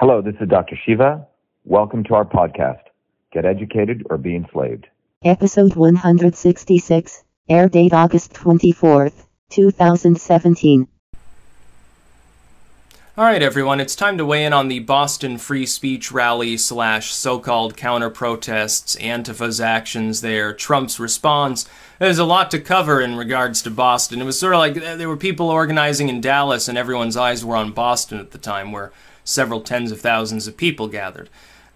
[0.00, 0.78] Hello, this is Dr.
[0.86, 1.26] Shiva.
[1.64, 2.82] Welcome to our podcast,
[3.32, 4.86] Get Educated or Be Enslaved.
[5.24, 10.86] Episode 166, air date August 24th, 2017.
[13.16, 17.12] All right, everyone, it's time to weigh in on the Boston free speech rally slash
[17.12, 21.68] so-called counter protests, Antifa's actions there, Trump's response.
[21.98, 24.20] There's a lot to cover in regards to Boston.
[24.20, 27.44] It was sort of like uh, there were people organizing in Dallas, and everyone's eyes
[27.44, 28.92] were on Boston at the time, where
[29.28, 31.28] several tens of thousands of people gathered.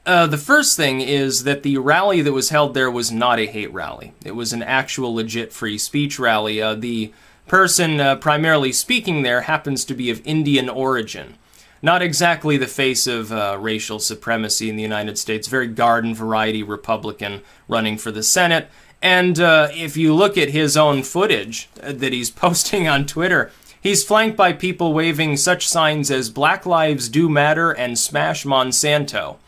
[0.05, 3.47] Uh, the first thing is that the rally that was held there was not a
[3.47, 4.13] hate rally.
[4.25, 6.61] It was an actual legit free speech rally.
[6.61, 7.13] Uh, the
[7.47, 11.37] person uh, primarily speaking there happens to be of Indian origin.
[11.83, 16.63] Not exactly the face of uh, racial supremacy in the United States, very garden variety
[16.63, 18.69] Republican running for the Senate.
[19.03, 23.51] And uh, if you look at his own footage uh, that he's posting on Twitter,
[23.83, 29.39] He's flanked by people waving such signs as Black Lives Do Matter and Smash Monsanto.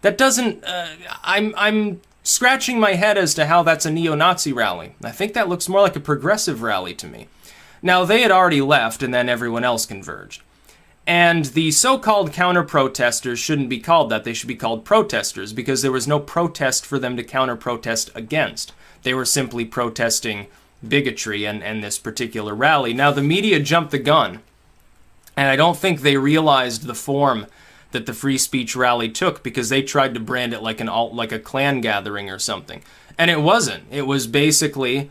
[0.00, 0.64] That doesn't.
[0.64, 0.88] Uh,
[1.22, 4.96] I'm I'm scratching my head as to how that's a neo-Nazi rally.
[5.04, 7.28] I think that looks more like a progressive rally to me.
[7.80, 10.42] Now they had already left, and then everyone else converged.
[11.06, 14.24] And the so-called counter-protesters shouldn't be called that.
[14.24, 18.74] They should be called protesters because there was no protest for them to counter-protest against.
[19.04, 20.48] They were simply protesting
[20.86, 22.92] bigotry and, and this particular rally.
[22.92, 24.40] Now, the media jumped the gun,
[25.36, 27.46] and I don't think they realized the form
[27.92, 31.14] that the free speech rally took because they tried to brand it like an alt,
[31.14, 32.82] like a Klan gathering or something.
[33.16, 33.84] And it wasn't.
[33.90, 35.10] It was basically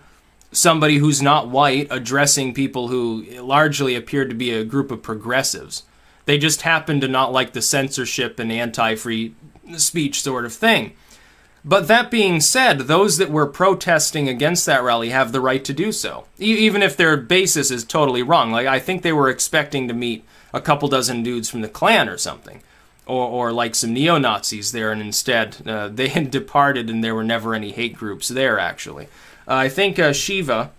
[0.51, 5.83] somebody who's not white addressing people who largely appeared to be a group of progressives.
[6.25, 9.33] They just happened to not like the censorship and anti free
[9.77, 10.93] speech sort of thing.
[11.65, 15.73] But that being said, those that were protesting against that rally have the right to
[15.73, 18.51] do so, e- even if their basis is totally wrong.
[18.51, 22.07] Like I think they were expecting to meet a couple dozen dudes from the Klan
[22.07, 22.61] or something,
[23.05, 27.15] or or like some neo Nazis there, and instead uh, they had departed, and there
[27.15, 28.59] were never any hate groups there.
[28.59, 29.05] Actually,
[29.47, 30.71] uh, I think uh, Shiva,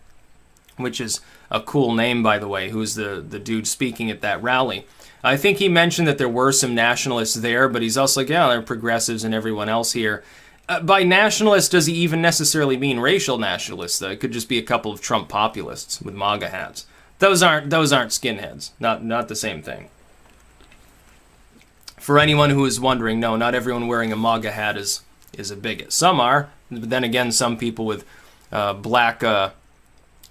[0.77, 4.43] which is a cool name by the way, who's the the dude speaking at that
[4.43, 4.87] rally.
[5.23, 8.47] I think he mentioned that there were some nationalists there, but he's also like, yeah,
[8.49, 10.23] there are progressives and everyone else here.
[10.69, 13.99] Uh, by nationalist, does he even necessarily mean racial nationalists?
[13.99, 16.87] Though it could just be a couple of Trump populists with MAGA hats.
[17.19, 18.71] Those aren't those aren't skinheads.
[18.79, 19.89] Not not the same thing.
[21.99, 25.03] For anyone who is wondering, no, not everyone wearing a MAGA hat is
[25.33, 25.93] is a bigot.
[25.93, 28.05] Some are, but then again, some people with
[28.53, 29.51] uh, black uh,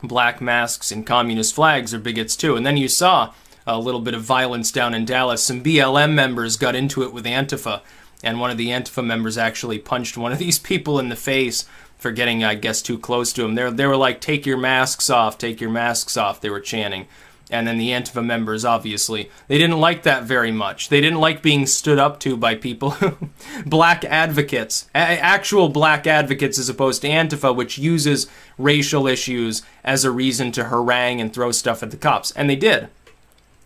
[0.04, 2.56] black masks and communist flags are bigots too.
[2.56, 3.34] And then you saw
[3.66, 5.44] a little bit of violence down in Dallas.
[5.44, 7.82] Some BLM members got into it with Antifa
[8.24, 11.66] and one of the Antifa members actually punched one of these people in the face
[11.98, 13.56] for getting, I guess, too close to him.
[13.56, 15.38] They they were like, "Take your masks off!
[15.38, 17.08] Take your masks off!" They were chanting,
[17.50, 20.90] and then the Antifa members obviously they didn't like that very much.
[20.90, 22.96] They didn't like being stood up to by people,
[23.66, 30.04] black advocates, a- actual black advocates, as opposed to Antifa, which uses racial issues as
[30.04, 32.90] a reason to harangue and throw stuff at the cops, and they did.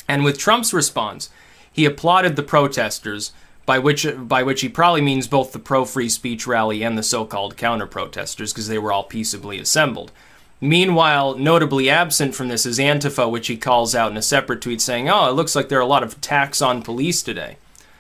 [0.07, 1.29] And with Trump's response,
[1.71, 3.31] he applauded the protesters
[3.71, 7.01] by which by which he probably means both the pro free speech rally and the
[7.01, 10.11] so-called counter protesters because they were all peaceably assembled.
[10.59, 14.81] Meanwhile, notably absent from this is Antifa, which he calls out in a separate tweet
[14.81, 17.55] saying, "Oh, it looks like there are a lot of attacks on police today."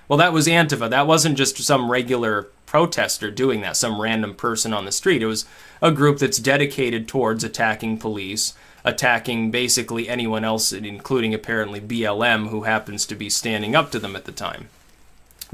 [0.09, 0.89] Well, that was Antifa.
[0.89, 5.23] That wasn't just some regular protester doing that, some random person on the street.
[5.23, 5.45] It was
[5.81, 12.63] a group that's dedicated towards attacking police, attacking basically anyone else, including apparently BLM, who
[12.63, 14.67] happens to be standing up to them at the time.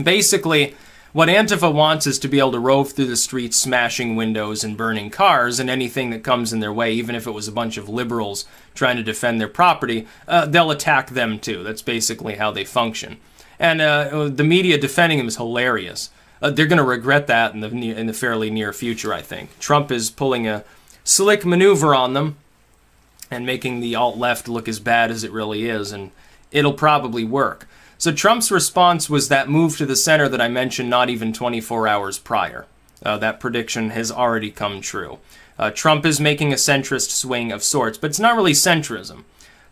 [0.02, 0.75] Basically,
[1.13, 4.78] what Antifa wants is to be able to rove through the streets, smashing windows and
[4.78, 7.78] burning cars, and anything that comes in their way, even if it was a bunch
[7.78, 11.63] of liberals trying to defend their property, uh, they'll attack them too.
[11.63, 13.18] That's basically how they function.
[13.58, 16.12] And uh, the media defending them is hilarious.
[16.41, 19.58] Uh, they're going to regret that in the in the fairly near future, I think.
[19.59, 20.64] Trump is pulling a
[21.03, 22.38] slick maneuver on them
[23.31, 26.12] and making the alt left look as bad as it really is, and
[26.52, 27.68] it'll probably work.
[28.00, 31.88] So Trump's response was that move to the center that I mentioned not even 24
[31.88, 32.67] hours prior.
[33.03, 35.17] Uh, that prediction has already come true.
[35.58, 39.23] Uh, Trump is making a centrist swing of sorts, but it's not really centrism.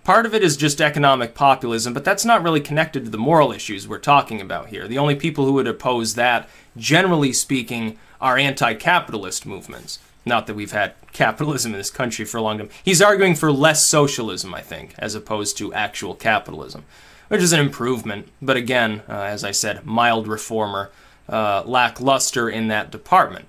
[0.04, 3.52] Part of it is just economic populism, but that's not really connected to the moral
[3.52, 4.88] issues we're talking about here.
[4.88, 10.00] The only people who would oppose that, generally speaking, are anti capitalist movements.
[10.26, 12.70] Not that we've had capitalism in this country for a long time.
[12.84, 16.86] He's arguing for less socialism, I think, as opposed to actual capitalism
[17.28, 18.30] which is an improvement.
[18.42, 20.92] But again, uh, as I said, mild reformer,
[21.28, 23.46] uh, lackluster in that department.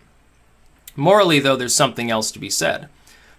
[0.94, 2.88] Morally, though, there's something else to be said.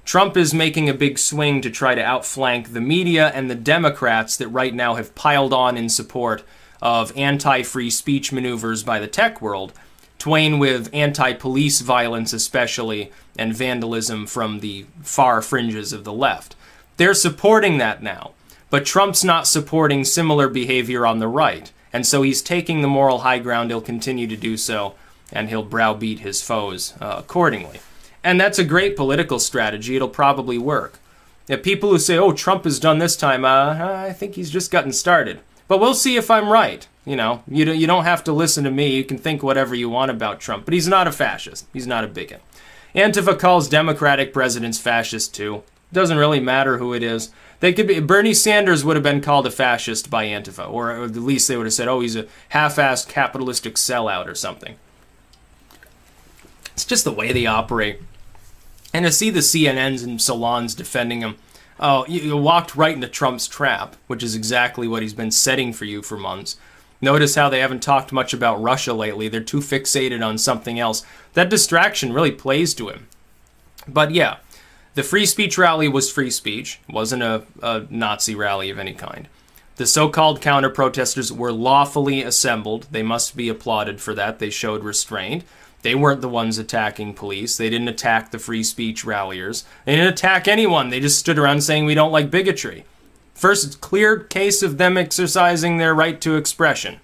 [0.06, 4.38] Trump is making a big swing to try to outflank the media and the Democrats
[4.38, 6.44] that right now have piled on in support
[6.82, 9.74] of anti free speech maneuvers by the tech world,
[10.18, 16.56] twain with anti police violence, especially, and vandalism from the far fringes of the left.
[16.96, 18.32] They're supporting that now.
[18.70, 21.72] But Trump's not supporting similar behavior on the right.
[21.94, 23.72] And so he's taking the moral high ground.
[23.72, 24.96] He'll continue to do so,
[25.32, 27.80] and he'll browbeat his foes uh, accordingly.
[28.24, 29.96] And that's a great political strategy.
[29.96, 31.00] It'll probably work.
[31.48, 34.70] If people who say, oh, Trump has done this time, uh, I think he's just
[34.70, 35.40] gotten started.
[35.70, 36.86] But we'll see if I'm right.
[37.06, 38.96] You know, you don't, you don't have to listen to me.
[38.96, 40.66] You can think whatever you want about Trump.
[40.66, 41.66] But he's not a fascist.
[41.72, 42.42] He's not a bigot.
[42.94, 45.64] Antifa calls Democratic presidents fascist too.
[45.94, 47.32] Doesn't really matter who it is.
[47.60, 51.16] They could be Bernie Sanders would have been called a fascist by Antifa, or at
[51.16, 54.76] least they would have said, "Oh, he's a half-assed capitalistic sellout" or something.
[56.74, 58.02] It's just the way they operate.
[58.94, 61.38] And to see the CNNs and salons defending him,
[61.80, 65.74] oh, you, you walked right into Trump's trap, which is exactly what he's been setting
[65.74, 66.58] for you for months.
[67.02, 69.28] Notice how they haven't talked much about Russia lately.
[69.28, 71.04] They're too fixated on something else.
[71.34, 73.08] That distraction really plays to him.
[73.88, 74.38] But yeah,
[74.98, 78.96] the free speech rally was free speech, it wasn't a, a Nazi rally of any
[78.96, 79.28] kind.
[79.76, 82.88] The so called counter protesters were lawfully assembled.
[82.90, 84.40] They must be applauded for that.
[84.40, 85.44] They showed restraint.
[85.84, 87.58] They weren't the ones attacking police.
[87.58, 89.66] They didn't attack the free speech ralliers.
[89.86, 90.90] They didn't attack anyone.
[90.90, 92.84] They just stood around saying we don't like bigotry.
[93.36, 97.02] First, clear case of them exercising their right to expression,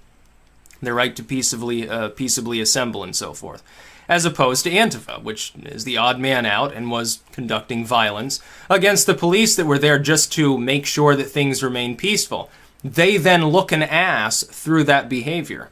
[0.82, 3.62] their right to peaceably, uh, peaceably assemble and so forth
[4.08, 8.40] as opposed to Antifa, which is the odd man out and was conducting violence
[8.70, 12.50] against the police that were there just to make sure that things remain peaceful.
[12.84, 15.70] They then look an ass through that behavior.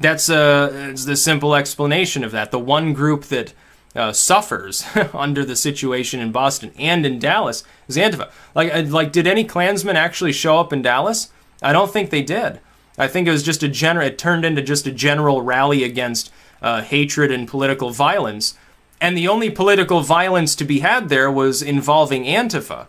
[0.00, 2.50] That's uh, the simple explanation of that.
[2.50, 3.52] The one group that
[3.94, 8.30] uh, suffers under the situation in Boston and in Dallas is Antifa.
[8.54, 11.30] Like, uh, like, did any Klansmen actually show up in Dallas?
[11.62, 12.60] I don't think they did.
[12.98, 14.06] I think it was just a general.
[14.06, 16.32] It turned into just a general rally against
[16.62, 18.54] uh, hatred and political violence.
[19.00, 22.86] And the only political violence to be had there was involving Antifa.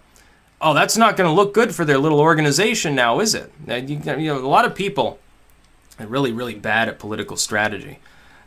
[0.61, 3.51] Oh, that's not going to look good for their little organization now, is it?
[3.67, 5.19] Uh, you, know, a lot of people
[5.99, 7.99] are really, really bad at political strategy.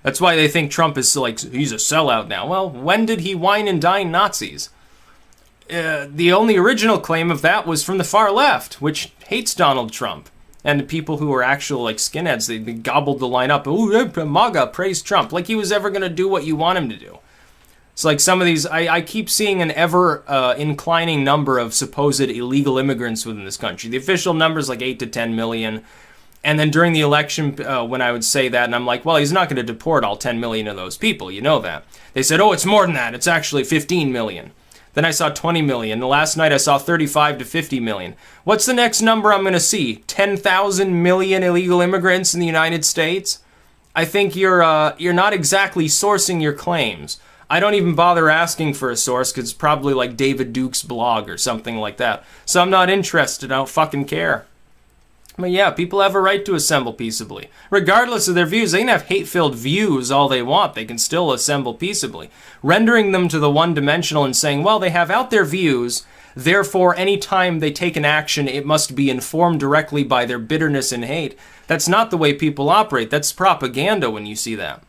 [0.02, 2.46] That's why they think Trump is like he's a sellout now.
[2.46, 4.70] Well, when did he wine and dine Nazis?
[5.69, 9.93] Uh, the only original claim of that was from the far left, which hates Donald
[9.93, 10.31] Trump
[10.66, 13.68] and the people who are actual like skinheads, they, they gobbled the line up.
[13.68, 16.88] Ooh, MAGA, praise Trump, like he was ever going to do what you want him
[16.88, 17.20] to do.
[17.92, 18.66] It's like some of these.
[18.66, 23.56] I, I keep seeing an ever uh, inclining number of supposed illegal immigrants within this
[23.56, 23.88] country.
[23.88, 25.84] The official number is like eight to ten million.
[26.42, 29.16] And then during the election, uh, when I would say that, and I'm like, well,
[29.16, 31.28] he's not going to deport all 10 million of those people.
[31.28, 31.84] You know that.
[32.12, 33.14] They said, oh, it's more than that.
[33.14, 34.52] It's actually 15 million.
[34.96, 36.00] Then I saw 20 million.
[36.00, 38.14] The last night I saw 35 to 50 million.
[38.44, 39.96] What's the next number I'm going to see?
[40.06, 43.40] 10,000 million illegal immigrants in the United States?
[43.94, 47.20] I think you're uh, you're not exactly sourcing your claims.
[47.50, 51.28] I don't even bother asking for a source because it's probably like David Duke's blog
[51.28, 52.25] or something like that.
[52.46, 53.52] So I'm not interested.
[53.52, 54.46] I don't fucking care.
[55.38, 57.50] But yeah, people have a right to assemble peaceably.
[57.71, 60.75] Regardless of their views, they can have hate filled views all they want.
[60.75, 62.31] They can still assemble peaceably.
[62.62, 66.97] Rendering them to the one dimensional and saying, well, they have out their views, therefore,
[66.97, 71.05] any time they take an action, it must be informed directly by their bitterness and
[71.05, 71.38] hate.
[71.67, 73.11] That's not the way people operate.
[73.11, 74.83] That's propaganda when you see that.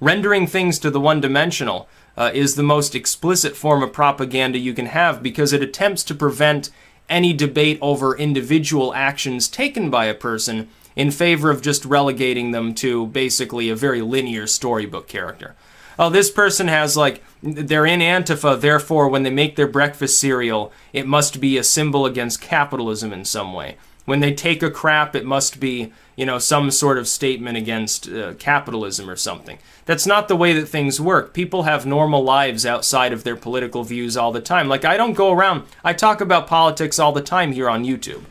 [0.00, 4.74] Rendering things to the one dimensional uh, is the most explicit form of propaganda you
[4.74, 6.70] can have because it attempts to prevent
[7.08, 12.74] any debate over individual actions taken by a person in favor of just relegating them
[12.74, 15.54] to basically a very linear storybook character.
[15.98, 20.72] Oh, this person has like, they're in Antifa, therefore, when they make their breakfast cereal,
[20.92, 23.76] it must be a symbol against capitalism in some way.
[24.04, 28.08] When they take a crap, it must be, you know, some sort of statement against
[28.08, 29.58] uh, capitalism or something.
[29.84, 31.32] That's not the way that things work.
[31.32, 34.68] People have normal lives outside of their political views all the time.
[34.68, 38.24] Like, I don't go around, I talk about politics all the time here on YouTube.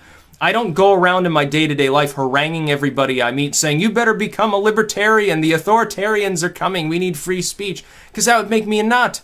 [0.44, 3.80] I don't go around in my day to day life haranguing everybody I meet saying,
[3.80, 5.40] you better become a libertarian.
[5.40, 6.90] The authoritarians are coming.
[6.90, 7.84] We need free speech.
[8.08, 9.22] Because that would make me a nut.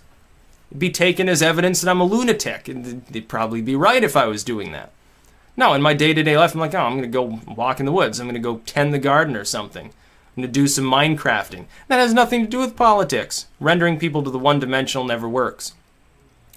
[0.70, 2.68] It'd be taken as evidence that I'm a lunatic.
[2.68, 4.92] And they'd probably be right if I was doing that.
[5.58, 7.80] No, in my day to day life, I'm like, oh, I'm going to go walk
[7.80, 8.20] in the woods.
[8.20, 9.92] I'm going to go tend the garden or something
[10.38, 11.66] I'm going to do some Minecrafting.
[11.88, 13.48] That has nothing to do with politics.
[13.60, 15.74] Rendering people to the one dimensional never works.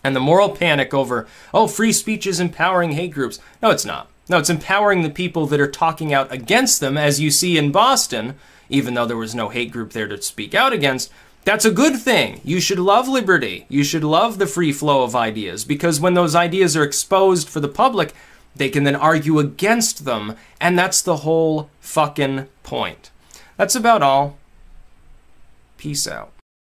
[0.04, 3.38] And the moral panic over, oh, free speech is empowering hate groups.
[3.62, 4.08] No, it's not.
[4.28, 7.72] No, it's empowering the people that are talking out against them, as you see in
[7.72, 8.34] Boston,
[8.68, 11.10] even though there was no hate group there to speak out against.
[11.44, 12.42] That's a good thing.
[12.44, 13.64] You should love liberty.
[13.70, 17.60] You should love the free flow of ideas because when those ideas are exposed for
[17.60, 18.12] the public,
[18.54, 23.10] they can then argue against them, and that's the whole fucking point.
[23.56, 24.36] That's about all.
[25.76, 26.32] Peace out.